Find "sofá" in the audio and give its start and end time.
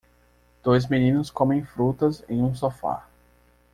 2.55-3.07